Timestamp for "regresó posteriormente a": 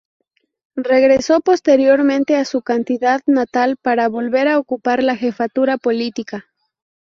0.77-2.43